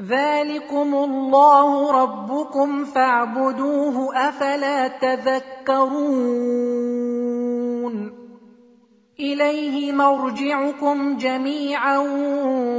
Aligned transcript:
ذلكم 0.00 0.94
الله 0.94 1.92
ربكم 2.02 2.84
فاعبدوه 2.84 4.28
افلا 4.28 4.88
تذكرون 4.88 6.24
اليه 9.20 9.92
مرجعكم 9.92 11.16
جميعا 11.16 11.98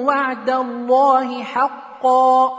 وعد 0.06 0.50
الله 0.50 1.44
حقا 1.44 2.54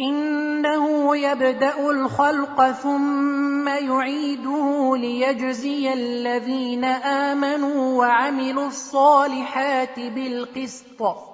انه 0.00 1.16
يبدا 1.16 1.90
الخلق 1.90 2.70
ثم 2.70 3.68
يعيده 3.68 4.96
ليجزي 4.96 5.92
الذين 5.92 6.84
امنوا 6.84 7.98
وعملوا 7.98 8.66
الصالحات 8.66 10.00
بالقسط 10.00 11.33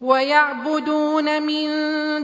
ويعبدون 0.00 1.42
من 1.42 1.66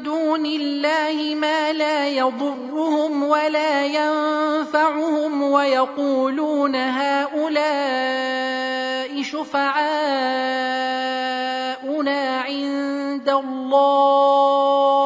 دون 0.02 0.46
الله 0.46 1.34
ما 1.34 1.72
لا 1.72 2.08
يضرهم 2.08 3.22
ولا 3.22 3.84
ينفعهم 3.86 5.42
ويقولون 5.42 6.76
هؤلاء 6.76 7.56
شفعاؤنا 9.22 9.76
عند 12.40 13.28
الله. 13.28 15.05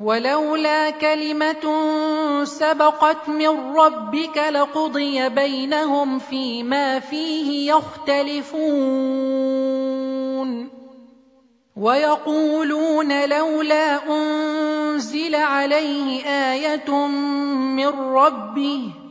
ولولا 0.00 0.90
كلمة 0.90 1.64
سبقت 2.44 3.28
من 3.28 3.76
ربك 3.76 4.38
لقضي 4.38 5.28
بينهم 5.28 6.18
فيما 6.18 7.00
فيه 7.00 7.72
يختلفون. 7.72 9.24
ويقولون 11.76 13.28
لولا 13.28 14.10
أنزل 14.10 15.34
عليه 15.34 16.26
آية 16.26 17.06
من 17.76 17.88
ربه 17.88 19.03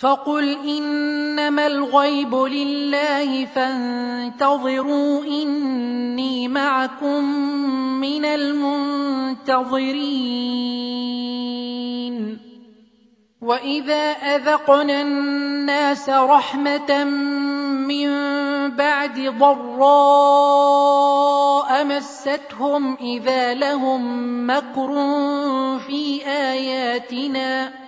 فقل 0.00 0.58
إنما 0.64 1.66
الغيب 1.66 2.34
لله 2.34 3.44
فانتظروا 3.44 5.24
إني 5.24 6.48
معكم 6.48 7.24
من 8.00 8.24
المنتظرين. 8.24 9.58
وإذا 13.42 14.10
أذقنا 14.10 15.02
الناس 15.02 16.10
رحمة 16.10 17.04
من 17.88 18.08
بعد 18.76 19.34
ضراء 19.38 20.28
مستهم 21.84 22.96
إذا 23.00 23.54
لهم 23.54 24.02
مكر 24.50 24.94
في 25.78 26.26
آياتنا. 26.26 27.87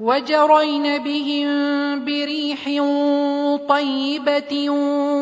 وجرين 0.00 0.98
بهم 0.98 1.48
بريح 2.04 2.64
طيبة 3.68 4.70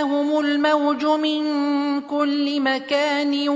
وجاءهم 0.00 0.38
الموج 0.38 1.04
من 1.04 1.42
كل 2.00 2.60
مكان 2.60 3.48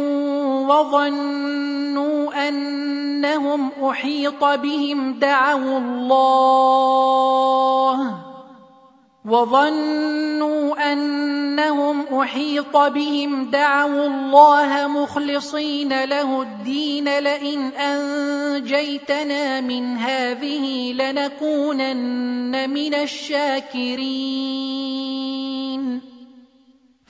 وظنوا 0.69 2.49
أنهم 2.49 3.71
أحيط 3.83 4.45
بهم 4.45 5.19
دعوا 5.19 5.79
الله 5.79 6.35
وظنوا 9.25 10.93
أنهم 10.93 12.01
أحيط 12.21 12.77
بهم 12.77 13.51
دعوا 13.51 14.07
الله 14.07 14.87
مخلصين 14.87 16.05
له 16.05 16.43
الدين 16.43 17.19
لئن 17.19 17.61
أنجيتنا 17.67 19.61
من 19.61 19.97
هذه 19.97 20.93
لنكونن 20.93 22.71
من 22.71 22.95
الشاكرين 22.95 24.75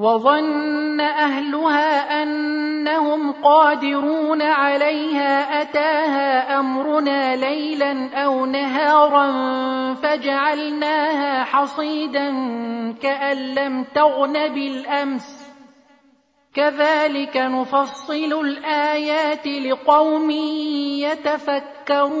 وظن 0.00 1.00
أهلها 1.00 2.22
أنهم 2.22 3.32
قادرون 3.32 4.42
عليها 4.42 5.62
أتاها 5.62 6.60
أمرنا 6.60 7.36
ليلا 7.36 8.14
أو 8.24 8.46
نهارا 8.46 9.26
فجعلناها 9.94 11.44
حصيدا 11.44 12.30
كأن 13.02 13.36
لم 13.54 13.84
تغن 13.94 14.32
بالأمس. 14.32 15.50
كذلك 16.54 17.36
نفصل 17.36 18.32
الآيات 18.40 19.46
لقوم 19.46 20.30
يتفكرون. 21.00 22.20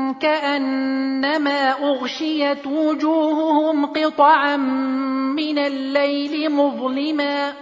كأنما 0.13 1.71
أغشيت 1.71 2.67
وجوههم 2.67 3.85
قطعا 3.85 4.57
من 5.37 5.57
الليل 5.57 6.51
مظلما. 6.51 7.53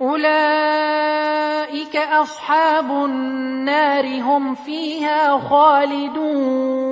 أولئك 0.00 1.96
أصحاب 1.96 2.90
النار 2.90 4.20
هم 4.20 4.54
فيها 4.54 5.38
خالدون. 5.38 6.91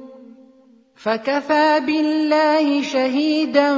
فكفى 1.03 1.81
بالله 1.85 2.81
شهيدا 2.81 3.73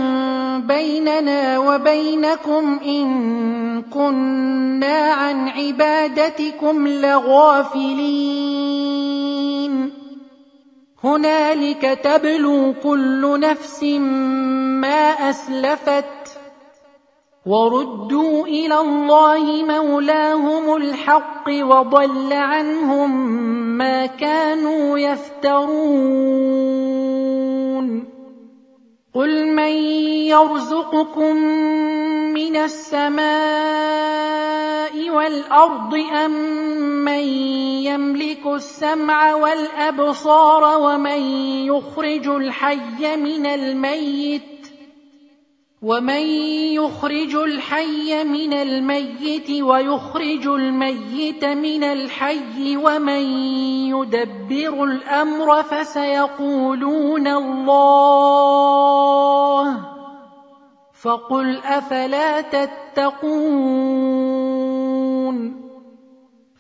بيننا 0.60 1.60
وبينكم 1.60 2.80
إن 2.86 3.82
كنا 3.82 5.14
عن 5.14 5.48
عبادتكم 5.50 6.88
لغافلين. 6.88 8.34
هنالك 11.04 12.00
تبلو 12.04 12.74
كل 12.84 13.40
نفس 13.40 13.84
ما 13.84 15.30
أسلفت 15.30 16.23
وردوا 17.46 18.48
إلى 18.48 18.80
الله 18.80 19.66
مولاهم 19.66 20.76
الحق 20.76 21.50
وضل 21.50 22.34
عنهم 22.34 23.28
ما 23.78 24.06
كانوا 24.06 25.00
يفترون. 25.00 26.64
قل 29.16 29.48
من 29.54 29.74
يرزقكم 30.32 31.36
من 32.34 32.56
السماء 32.56 33.24
والأرض 35.10 35.94
أم 36.26 36.32
من 37.06 37.24
يملك 37.84 38.48
السمع 38.48 39.36
والأبصار 39.36 40.80
ومن 40.80 41.20
يخرج 41.68 42.28
الحي 42.28 43.18
من 43.18 43.46
الميت 43.46 44.53
ومن 45.84 46.24
يخرج 46.80 47.36
الحي 47.36 48.24
من 48.24 48.54
الميت 48.54 49.52
ويخرج 49.62 50.48
الميت 50.48 51.46
من 51.46 51.84
الحي 51.84 52.78
ومن 52.78 53.22
يدبر 53.92 54.84
الامر 54.84 55.64
فسيقولون 55.64 57.28
الله 57.28 58.64
فقل 60.94 61.58
افلا 61.58 62.42
تتقون 62.42 64.04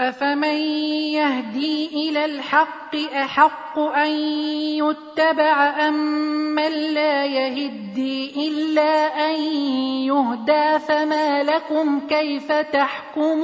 افمن 0.00 0.56
يهدي 1.14 1.86
إلى 1.86 2.24
الحق 2.24 2.96
احق 2.96 3.78
ان 3.78 4.10
يتبع 4.80 5.88
امن 5.88 6.72
لا 6.72 7.24
يهدي 7.24 8.48
الا 8.48 9.26
ان 9.30 9.34
يهدى 10.08 10.78
فما 10.78 11.42
لكم 11.42 12.00
كيف 12.06 12.52
تحكمون 12.52 13.40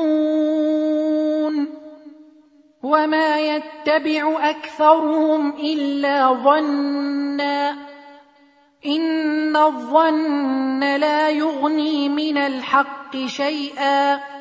وما 2.83 3.41
يتبع 3.41 4.51
اكثرهم 4.51 5.51
الا 5.51 6.33
ظنّا 6.33 7.77
إن 8.87 9.57
الظن 9.57 10.81
لا 10.81 11.31
يغني 11.31 12.09
من 12.09 12.39
الحق 12.39 13.17
شيئا 13.27 14.36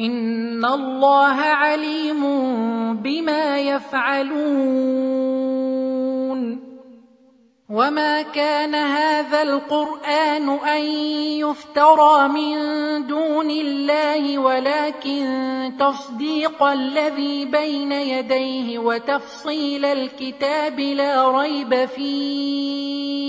إن 0.00 0.64
الله 0.64 1.34
عليم 1.34 2.22
بما 3.02 3.58
يفعلون 3.58 4.98
وما 7.70 8.22
كان 8.22 8.74
هذا 8.74 9.42
القرآن 9.42 10.48
أن 10.48 10.82
يفترى 11.42 12.28
من 12.28 12.56
دون 13.06 13.50
الله 13.50 14.38
ولكن 14.38 15.72
تصديق 15.80 16.62
الذي 16.62 17.44
بين 17.44 17.92
يديه 17.92 18.78
وتفصيل 18.78 19.84
الكتاب 19.84 20.80
لا 20.80 21.40
ريب 21.40 21.84
فيه 21.84 23.28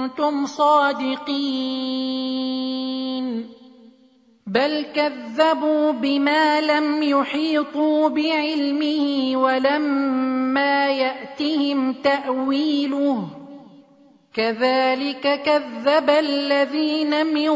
كنتم 0.00 0.46
صادقين. 0.46 1.20
بل 4.46 4.86
كذبوا 4.94 5.90
بما 5.90 6.60
لم 6.60 7.02
يحيطوا 7.02 8.08
بعلمه 8.08 9.32
ولما 9.34 10.90
يأتهم 10.90 11.92
تأويله. 11.92 13.26
كذلك 14.34 15.42
كذب 15.42 16.10
الذين 16.10 17.26
من 17.26 17.50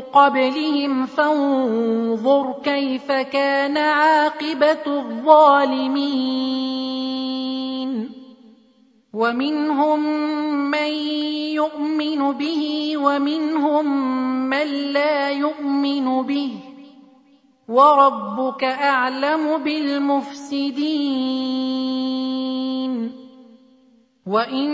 قبلهم. 0.00 1.06
فانظر 1.06 2.54
كيف 2.64 3.12
كان 3.12 3.76
عاقبة 3.76 4.86
الظالمين. 4.86 7.69
ومنهم 9.14 10.00
من 10.70 10.92
يؤمن 11.58 12.32
به 12.32 12.92
ومنهم 12.96 13.86
من 14.48 14.66
لا 14.92 15.30
يؤمن 15.30 16.22
به 16.22 16.50
وربك 17.68 18.64
أعلم 18.64 19.58
بالمفسدين 19.64 20.90
وإن 24.26 24.70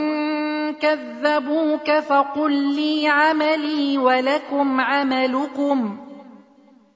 كذبوك 0.75 1.91
فقل 1.91 2.53
لي 2.53 3.09
عملي 3.09 3.99
ولكم 3.99 4.81
عملكم 4.81 6.06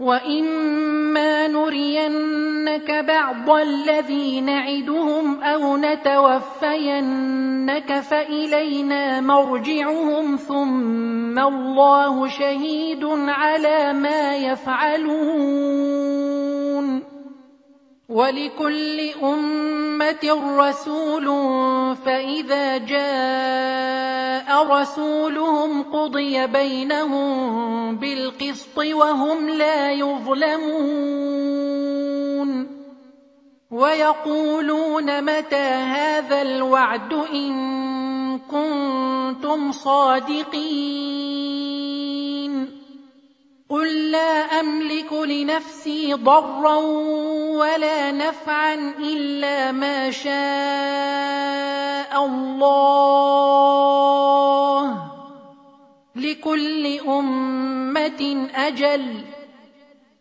واما 0.00 1.46
نرينك 1.46 2.90
بعض 2.90 3.50
الذي 3.50 4.40
نعدهم 4.40 5.42
أو 5.42 5.76
نتوفينك 5.76 7.20
فالينا 8.00 9.20
مرجعهم 9.20 10.36
ثم 10.36 11.38
الله 11.38 12.28
شهيد 12.28 13.04
على 13.28 13.92
ما 13.92 14.36
يفعلون 14.36 16.29
ولكل 18.20 19.00
أمة 19.22 20.24
رسول 20.58 21.26
فإذا 21.96 22.78
جاء 22.78 24.66
رسولهم 24.66 25.82
قضي 25.82 26.46
بينهم 26.46 27.96
بالقسط 27.96 28.78
وهم 28.78 29.48
لا 29.48 29.92
يظلمون 29.92 31.20
ويقولون 33.70 35.24
متى 35.24 35.70
هذا 35.96 36.42
الوعد 36.42 37.12
إن 37.12 38.38
كنتم 38.38 39.72
صادقين 39.72 41.20
قل 43.70 44.10
لا 44.10 44.60
أملك 44.60 45.12
لنفسي 45.12 46.14
ضرا 46.14 46.80
ولا 47.60 48.12
نفعا 48.12 48.74
إلا 48.98 49.72
ما 49.72 50.10
شاء 50.10 50.30
الله. 52.26 53.90
لكل 56.16 57.00
أمة 57.08 58.48
أجل. 58.54 59.24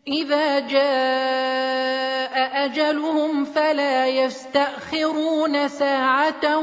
إذا 0.08 0.60
جاء 0.60 2.66
أجلهم 2.66 3.46
فلا 3.46 4.08
يستأخرون 4.08 5.68
ساعة 5.68 6.58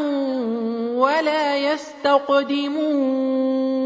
ولا 0.94 1.56
يستقدمون. 1.56 3.85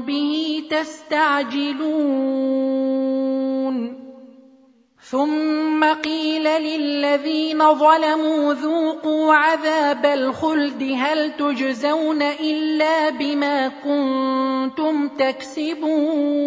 به 0.00 0.62
تستعجلون. 0.70 2.06
ثم 5.10 5.84
قيل 5.84 6.42
للذين 6.42 7.74
ظلموا 7.74 8.54
ذوقوا 8.54 9.34
عذاب 9.34 10.06
الخلد 10.06 10.82
هل 10.96 11.36
تجزون 11.36 12.22
إلا 12.22 13.10
بما 13.10 13.68
كنتم 13.68 15.08
تكسبون. 15.08 16.46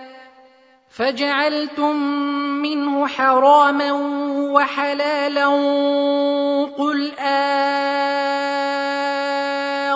فجعلتم 0.91 1.95
منه 2.61 3.07
حراما 3.07 3.91
وحلالا 4.53 5.45
قل 6.77 7.11
آه 7.19 7.61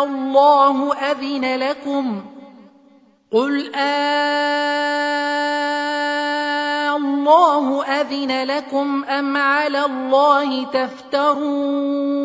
الله 0.03 0.93
أذن 0.93 1.55
لكم 1.59 2.21
قل 3.31 3.75
آه 3.75 4.55
الله 6.95 7.83
أذن 7.83 8.43
لكم 8.43 9.03
أم 9.03 9.37
على 9.37 9.85
الله 9.85 10.63
تفترون 10.65 12.24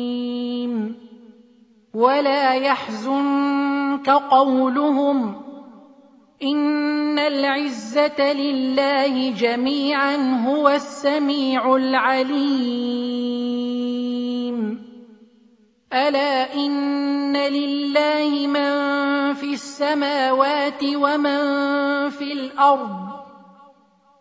ولا 1.93 2.53
يحزنك 2.53 4.09
قولهم 4.09 5.41
إن 6.43 7.19
العزة 7.19 8.33
لله 8.33 9.31
جميعا 9.31 10.15
هو 10.47 10.69
السميع 10.69 11.75
العليم. 11.75 13.11
ألا 15.93 16.55
إن 16.55 17.37
لله 17.37 18.47
من 18.47 18.71
في 19.33 19.53
السماوات 19.53 20.83
ومن 20.83 21.39
في 22.09 22.33
الأرض 22.33 23.10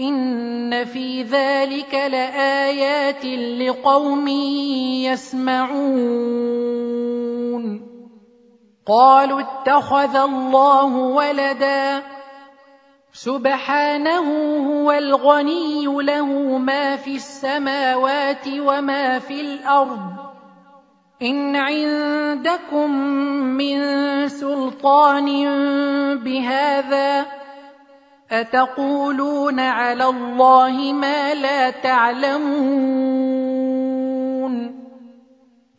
ان 0.00 0.84
في 0.84 1.22
ذلك 1.22 1.94
لايات 1.94 3.24
لقوم 3.60 4.28
يسمعون 5.08 6.28
قالوا 8.86 9.40
اتخذ 9.40 10.16
الله 10.16 10.96
ولدا 10.96 12.02
سبحانه 13.12 14.26
هو 14.70 14.92
الغني 14.92 15.84
له 15.86 16.58
ما 16.58 16.96
في 16.96 17.16
السماوات 17.16 18.46
وما 18.48 19.18
في 19.18 19.40
الأرض 19.40 20.28
إن 21.22 21.56
عندكم 21.56 22.90
من 23.58 23.78
سلطان 24.28 25.26
بهذا 26.18 27.37
أتقولون 28.30 29.60
على 29.60 30.04
الله 30.04 30.92
ما 30.92 31.34
لا 31.34 31.70
تعلمون 31.70 33.28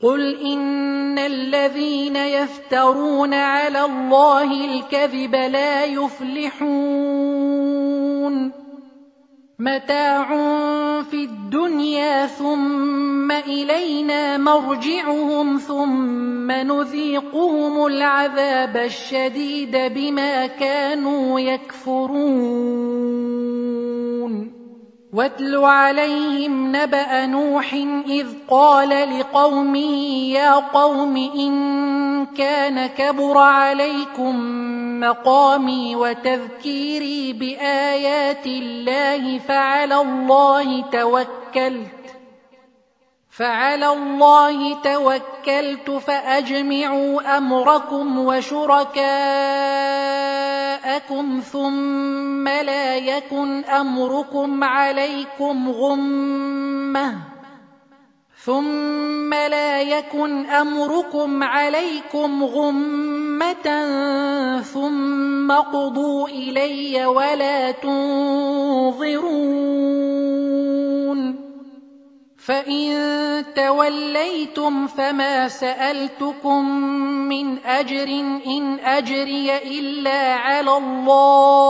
قل 0.03 0.41
إن 0.41 1.19
الذين 1.19 2.15
يفترون 2.15 3.33
على 3.33 3.85
الله 3.85 4.65
الكذب 4.65 5.35
لا 5.35 5.85
يفلحون 5.85 6.99
متاع 9.59 10.27
في 11.03 11.23
الدنيا 11.23 12.25
ثم 12.25 13.31
إلينا 13.31 14.37
مرجعهم 14.37 15.57
ثم 15.57 16.51
نذيقهم 16.51 17.85
العذاب 17.85 18.77
الشديد 18.77 19.71
بما 19.71 20.47
كانوا 20.47 21.39
يكفرون. 21.39 22.99
واتل 25.13 25.55
عليهم 25.55 26.75
نبأ 26.75 27.25
نوح 27.25 27.73
إذ 28.07 28.27
قال 28.49 28.89
لقومه 29.19 30.05
يا 30.31 30.55
قوم 30.55 31.17
إن 31.17 32.08
كان 32.25 32.86
كبر 32.88 33.38
عليكم 33.38 34.36
مقامي 34.99 35.95
وتذكيري 35.95 37.34
بآيات 37.34 38.45
الله 38.45 39.39
فعلى 39.39 40.01
الله 40.01 40.82
توكلت. 40.82 41.99
فعلى 43.32 43.93
الله 43.93 44.82
توكلت 44.82 45.91
فأجمعوا 45.91 47.38
أمركم 47.38 48.19
وشركاءكم 48.19 48.99
ثم 51.51 52.47
لا 52.47 52.95
يكن 52.95 53.63
أمركم 53.63 54.63
عليكم 54.63 55.69
غمة. 55.69 57.38
ثم 58.45 59.34
لا 59.34 59.82
يكن 59.82 60.45
امركم 60.45 61.43
عليكم 61.43 62.43
غمه 62.43 63.67
ثم 64.62 65.52
قضوا 65.52 66.28
الي 66.28 67.06
ولا 67.06 67.71
تنظرون 67.71 69.19
فان 72.38 73.45
توليتم 73.56 74.88
فما 74.88 75.47
سالتكم 75.47 76.69
من 77.30 77.58
اجر 77.65 78.10
ان 78.47 78.80
اجري 78.80 79.58
الا 79.58 80.34
على 80.34 80.78
الله 80.78 81.69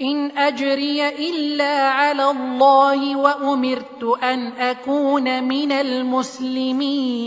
إن 0.00 0.30
أجري 0.38 1.08
إلا 1.08 1.88
على 1.88 2.30
الله 2.30 3.16
وأمرت 3.16 4.04
أن 4.22 4.46
أكون 4.46 5.44
من 5.44 5.72
المسلمين. 5.72 7.20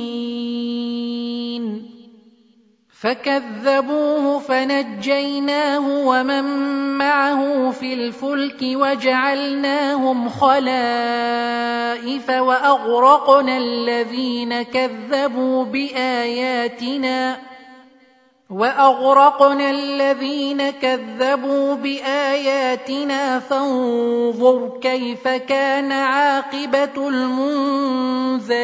فكذبوه 3.02 4.40
فنجيناه 4.40 6.08
ومن 6.08 6.44
معه 6.98 7.72
في 7.72 7.94
الفلك 7.94 8.60
وجعلناهم 8.62 10.30
خلائف 10.30 10.70
وأغرقنا 12.30 13.58
الذين 13.58 14.62
كذبوا 14.62 15.64
بآياتنا. 15.64 17.53
واغرقنا 18.54 19.72
الذين 19.72 20.70
كذبوا 20.70 21.76
باياتنا 21.76 23.40
فانظر 23.40 24.80
كيف 24.82 25.28
كان 25.28 25.92
عاقبه 25.92 27.08
المنذرين 27.10 28.64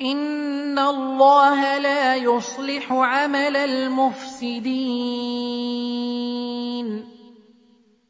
ان 0.00 0.78
الله 0.78 1.78
لا 1.78 2.16
يصلح 2.16 2.92
عمل 2.92 3.56
المفسدين 3.56 4.74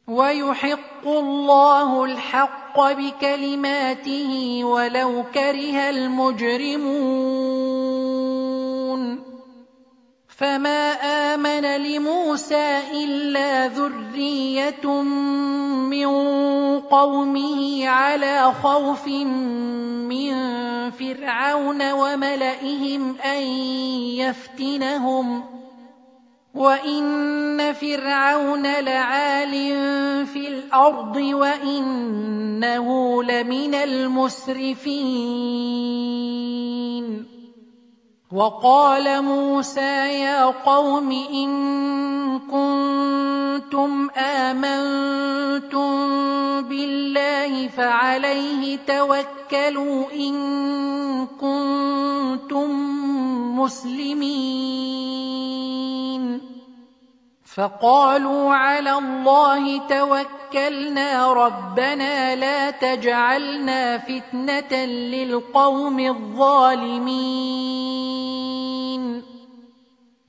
ويحق 0.07 1.07
الله 1.07 2.05
الحق 2.05 2.91
بكلماته 2.91 4.61
ولو 4.63 5.23
كره 5.33 5.89
المجرمون 5.89 7.25
فما 10.37 10.91
امن 11.33 11.65
لموسى 11.65 12.79
الا 12.93 13.67
ذريه 13.67 14.87
من 15.87 16.09
قومه 16.79 17.87
على 17.87 18.53
خوف 18.63 19.07
من 19.07 20.35
فرعون 20.91 21.91
وملئهم 21.91 23.15
ان 23.17 23.41
يفتنهم 24.19 25.43
وان 26.55 27.73
فرعون 27.73 28.63
لعال 28.63 29.51
في 30.25 30.47
الأرض 30.47 31.15
وانه 31.15 32.87
لمن 33.23 33.75
المسرفين 33.75 34.95
وقال 38.35 39.23
موسى 39.23 40.19
يا 40.19 40.45
قوم 40.45 41.11
إن 41.11 41.51
كنتم 42.51 44.09
آمنتم 44.17 45.91
بالله 46.67 47.67
فعليه 47.67 48.77
توكلوا 48.87 50.11
إن 50.11 50.35
كنتم 51.39 52.69
مسلمين. 53.59 54.55
فقالوا 57.55 58.53
على 58.53 58.91
الله 58.97 59.87
توكلنا 59.87 61.33
ربنا 61.33 62.35
لا 62.35 62.71
تجعلنا 62.71 63.97
فتنة 63.97 64.85
للقوم 64.85 65.99
الظالمين. 65.99 67.84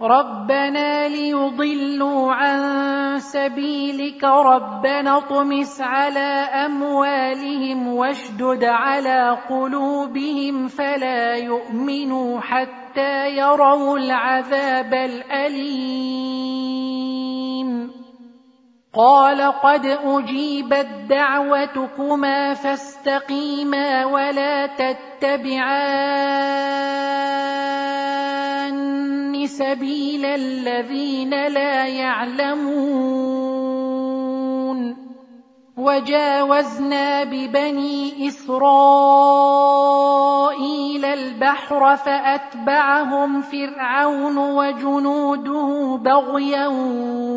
ربنا 0.00 1.08
ليضلوا 1.08 2.32
عن 2.32 3.18
سبيلك 3.18 4.24
ربنا 4.24 5.16
اطمس 5.18 5.80
على 5.80 6.48
اموالهم 6.66 7.94
واشدد 7.94 8.64
على 8.64 9.38
قلوبهم 9.48 10.68
فلا 10.68 11.36
يؤمنوا 11.36 12.40
حتى 12.40 13.28
يروا 13.36 13.98
العذاب 13.98 14.94
الاليم 14.94 16.36
قال 18.94 19.52
قد 19.52 19.86
اجيبت 19.86 20.88
دعوتكما 21.08 22.54
فاستقيما 22.54 24.04
ولا 24.04 24.66
تتبعان 24.66 26.36
سبيل 29.46 30.24
الذين 30.24 31.30
لا 31.30 31.86
يعلمون 31.86 33.26
وجاوزنا 35.76 37.24
ببني 37.24 38.28
إسرائيل 38.28 39.36
البحر 41.04 41.96
فأتبعهم 41.96 43.40
فرعون 43.40 44.38
وجنوده 44.38 45.96
بغيا 45.96 46.66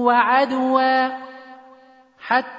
وعدوا 0.05 1.09
حتى 2.19 2.58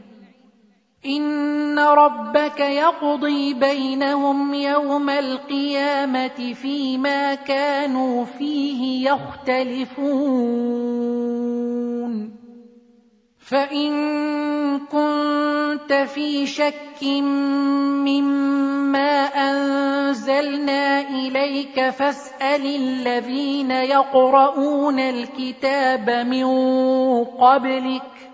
ان 1.05 1.79
ربك 1.79 2.59
يقضي 2.59 3.53
بينهم 3.53 4.53
يوم 4.53 5.09
القيامه 5.09 6.53
فيما 6.53 7.35
كانوا 7.35 8.25
فيه 8.25 9.09
يختلفون 9.09 10.41
فإن 13.39 13.91
كنت 14.79 15.93
في 15.93 16.47
شك 16.47 17.03
مما 18.05 19.25
أنزلنا 19.25 21.01
إليك 21.01 21.89
فاسأل 21.89 22.65
الذين 22.65 23.71
يقرؤون 23.71 24.99
الكتاب 24.99 26.09
من 26.09 26.45
قبلك 27.23 28.30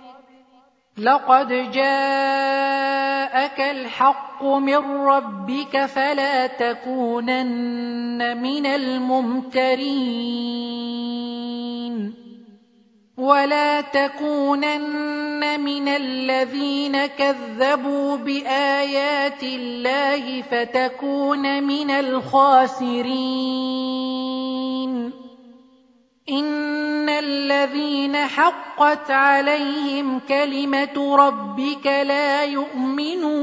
لقد 0.97 1.47
جاءك 1.71 3.59
الحق 3.59 4.43
من 4.43 4.77
ربك 5.07 5.85
فلا 5.85 6.47
تكونن 6.47 8.41
من 8.41 8.65
الممترين 8.65 9.97
ولا 13.17 13.81
تكونن 13.81 15.59
من 15.59 15.87
الذين 15.87 17.05
كذبوا 17.05 18.17
بآيات 18.17 19.43
الله 19.43 20.41
فتكون 20.41 21.63
من 21.63 21.91
الخاسرين 21.91 23.66
الذين 27.63 28.15
حقت 28.15 29.11
عليهم 29.11 30.19
كلمة 30.19 31.15
ربك 31.15 31.85
لا 31.85 32.43
يؤمنون 32.43 33.37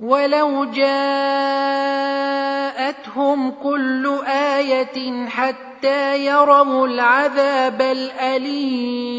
ولو 0.00 0.64
جاءتهم 0.64 0.90
كل 3.50 4.18
حتى 5.28 5.68
حتى 5.78 6.26
يروا 6.26 6.86
العذاب 6.86 7.82
الأليم. 7.82 9.18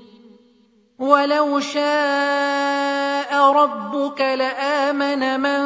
ولو 1.01 1.59
شاء 1.59 3.33
ربك 3.51 4.21
لامن 4.21 5.39
من 5.39 5.61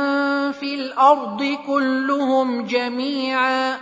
في 0.52 0.76
الأرض 0.76 1.58
كلهم 1.68 2.66
جميعا 2.66 3.78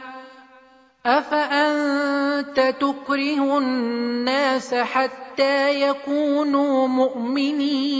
افانت 1.06 2.76
تكره 2.80 3.58
الناس 3.58 4.74
حتى 4.74 5.82
يكونوا 5.90 6.88
مؤمنين 6.88 7.94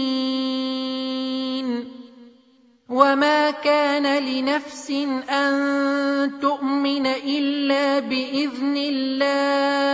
وما 2.90 3.52
كان 3.52 4.24
لنفس 4.24 4.92
ان 5.30 6.40
تؤمن 6.42 7.08
الا 7.08 8.00
باذن 8.00 8.78
الله 8.78 9.94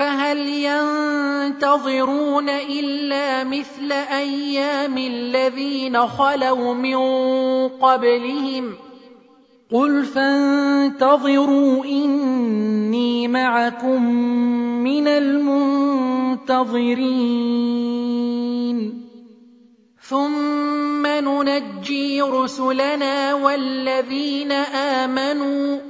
فهل 0.00 0.40
ينتظرون 0.48 2.48
إلا 2.48 3.44
مثل 3.44 3.92
أيام 3.92 4.98
الذين 4.98 6.06
خلوا 6.06 6.74
من 6.74 6.96
قبلهم 7.68 8.74
قل 9.72 10.04
فانتظروا 10.04 11.84
إني 11.84 13.28
معكم 13.28 14.14
من 14.84 15.08
المنتظرين. 15.08 16.60
ثم 20.00 21.06
ننجي 21.06 22.22
رسلنا 22.22 23.34
والذين 23.34 24.52
آمنوا 24.52 25.89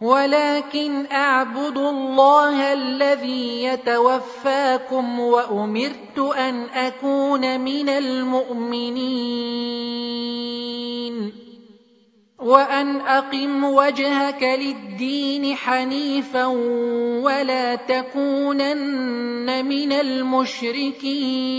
ولكن 0.00 1.06
أعبد 1.12 1.78
الله 1.78 2.72
الذي 2.72 3.64
يتوفاكم 3.64 5.20
وأمرت 5.20 6.18
أن 6.18 6.64
أكون 6.64 7.60
من 7.60 7.88
المؤمنين. 7.88 9.38
وأن 12.38 13.00
أقم 13.00 13.64
وجهك 13.64 14.42
للدين 14.42 15.56
حنيفا 15.56 16.46
ولا 17.22 17.74
تكونن 17.74 19.64
من 19.64 19.92
المشركين. 19.92 21.58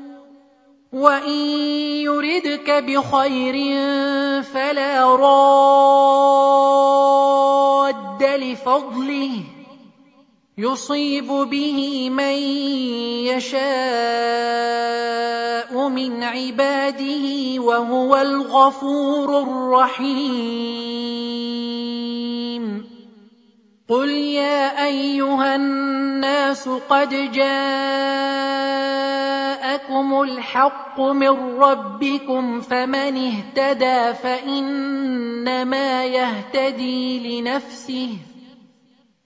وان 0.91 1.29
يردك 2.03 2.71
بخير 2.71 3.55
فلا 4.43 5.15
راد 5.15 6.51
لفضله 8.23 9.31
يصيب 10.57 11.27
به 11.27 12.09
من 12.09 12.35
يشاء 13.31 13.61
من 15.89 16.23
عباده 16.23 17.61
وهو 17.61 18.15
الغفور 18.15 19.39
الرحيم 19.43 20.91
قل 23.89 24.09
يا 24.09 24.85
ايها 24.85 25.55
الناس 25.55 26.69
قد 26.89 27.13
جاءكم 29.81 30.21
الحق 30.21 30.99
من 30.99 31.57
ربكم 31.59 32.61
فمن 32.61 33.17
اهتدى 33.17 34.13
فإنما 34.13 36.05
يهتدي 36.05 37.41
لنفسه 37.41 38.09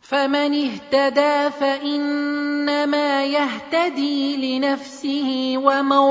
فمن 0.01 0.53
اهتدى 0.53 1.51
فإنما 1.59 3.25
يهتدي 3.25 4.57
لنفسه 4.59 5.53
ومن 5.57 6.05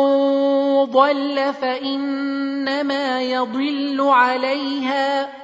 ضل 0.84 1.52
فإنما 1.60 3.22
يضل 3.22 4.00
عليها 4.00 5.43